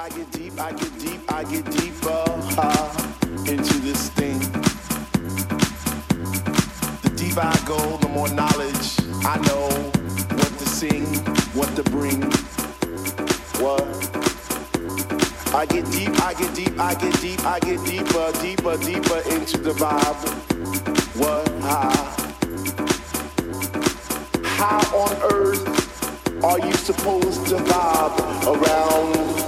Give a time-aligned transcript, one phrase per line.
[0.00, 2.22] I get deep, I get deep, I get deeper
[2.56, 3.12] uh,
[3.48, 4.38] into this thing.
[7.02, 8.94] The deeper I go, the more knowledge
[9.26, 9.66] I know
[10.36, 11.04] what to sing,
[11.52, 12.22] what to bring.
[13.60, 13.82] What?
[15.52, 19.58] I get deep, I get deep, I get deep, I get deeper, deeper, deeper into
[19.58, 20.28] the vibe.
[21.18, 21.48] What?
[21.62, 21.90] How,
[24.44, 29.47] how on earth are you supposed to vibe around?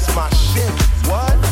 [0.00, 0.70] that's my shit.
[1.08, 1.49] What?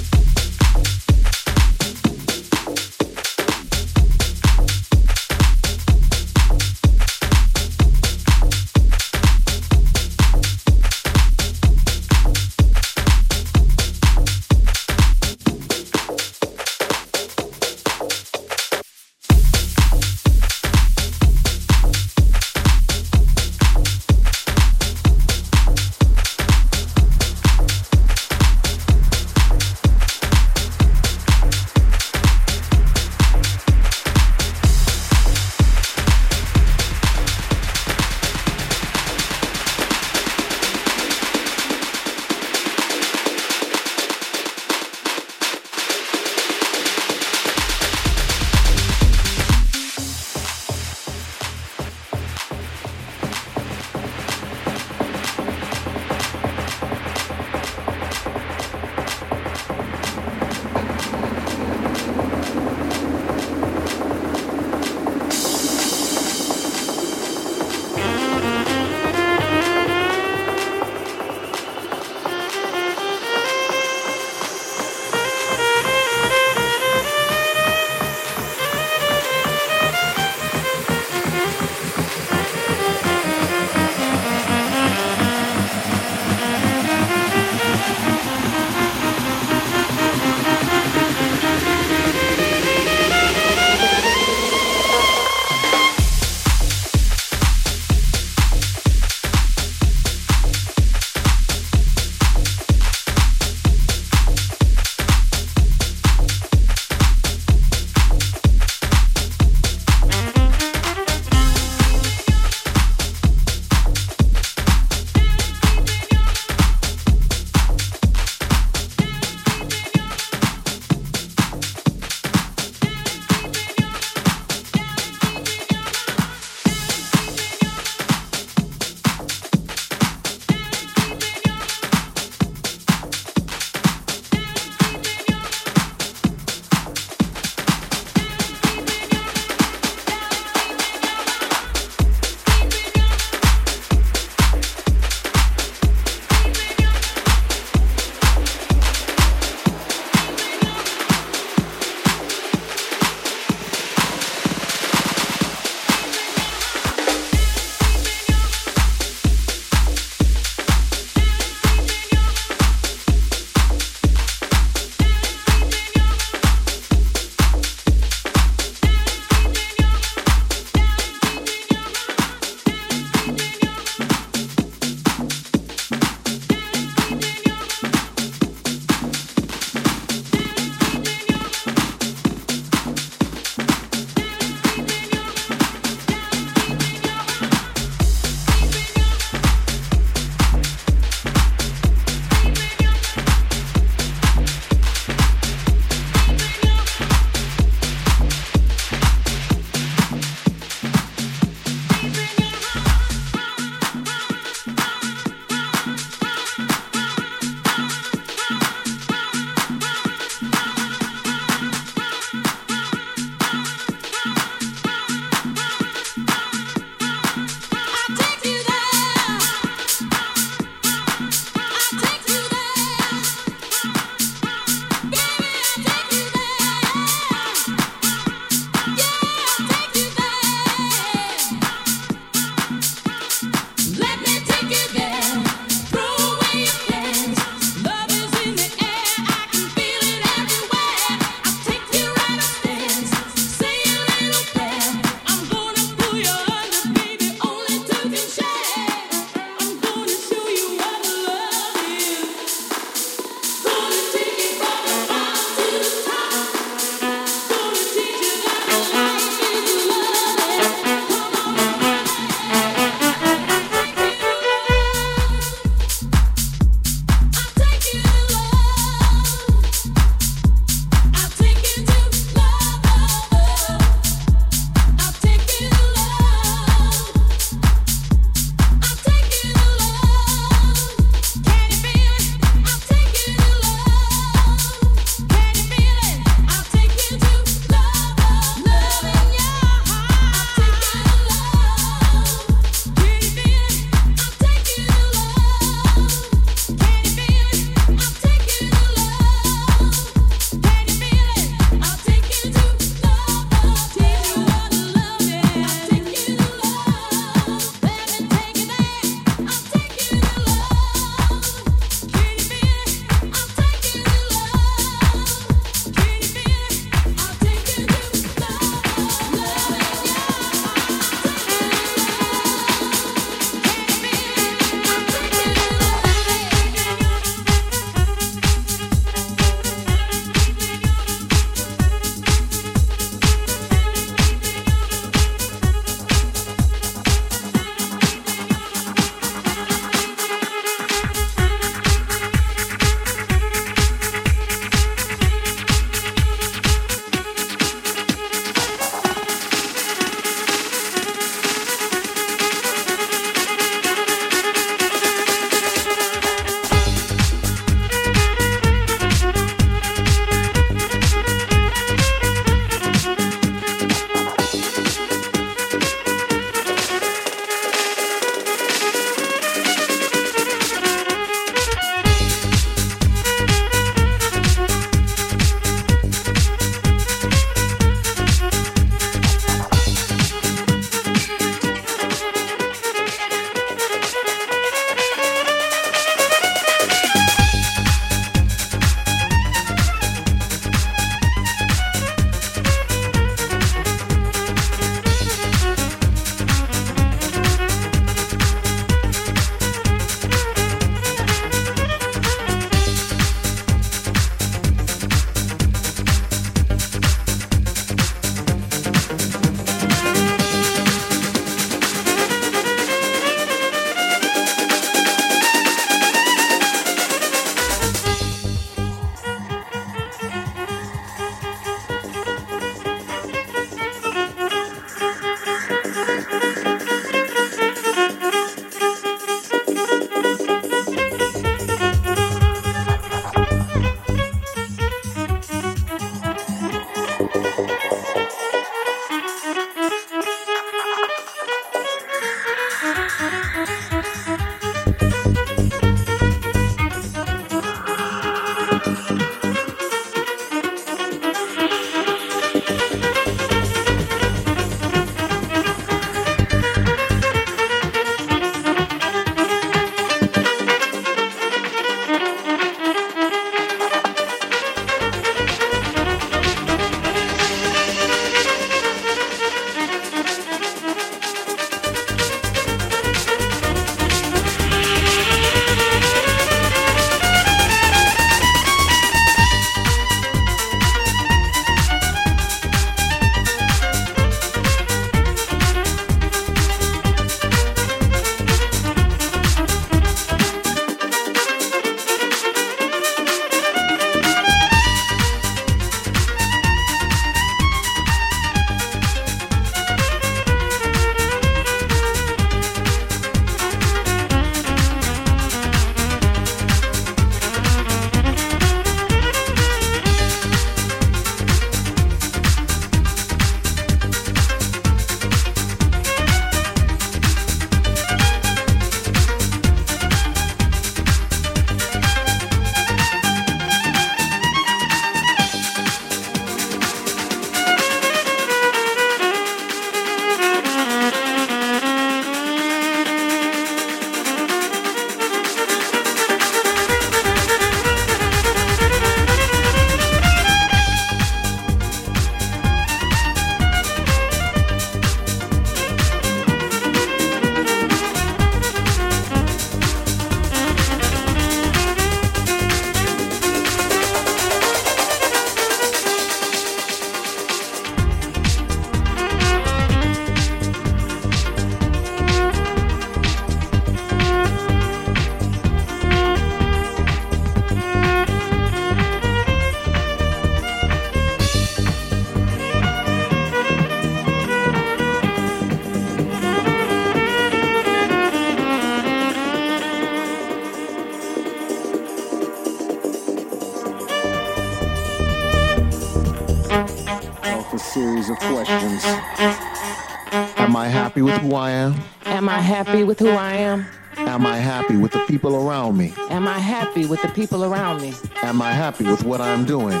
[591.38, 591.94] Who I am?
[592.24, 593.86] Am I happy with who I am?
[594.16, 596.12] Am I happy with the people around me?
[596.30, 598.14] Am I happy with the people around me?
[598.42, 600.00] Am I happy with what I'm doing?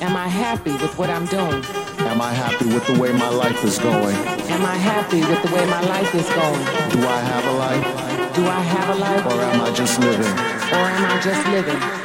[0.00, 1.64] Am I happy with what I'm doing?
[2.10, 4.16] Am I happy with the way my life is going?
[4.16, 6.64] Am I happy with the way my life is going?
[6.90, 8.34] Do I have a life?
[8.34, 9.26] Do I have a life?
[9.26, 10.34] Or am I just living?
[10.74, 12.02] Or am I just living?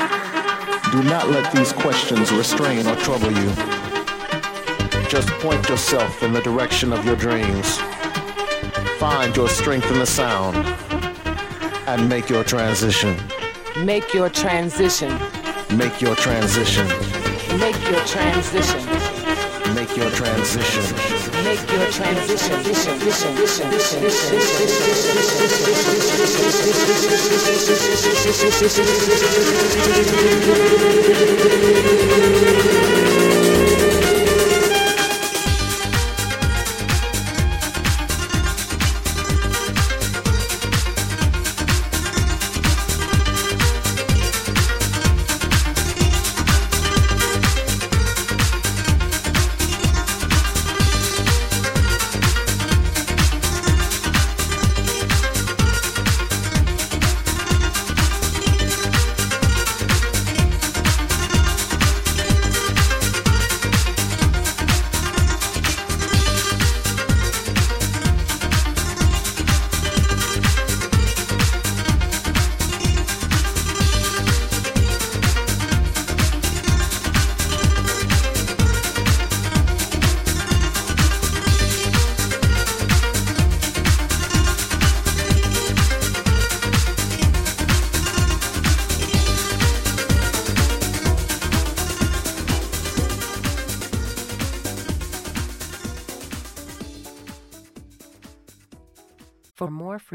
[0.91, 3.51] Do not let these questions restrain or trouble you.
[5.09, 7.79] Just point yourself in the direction of your dreams.
[9.07, 10.57] Find your strength in the sound
[11.87, 13.15] and make your transition.
[13.85, 15.17] Make your transition.
[15.77, 16.85] Make your transition.
[17.57, 18.83] Make your transition.
[19.73, 20.93] Make your transition.
[21.45, 21.89] Make your
[32.91, 33.16] transition.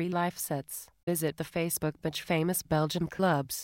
[0.03, 3.57] Free life sets, visit the Facebook page Famous Belgium Clubs.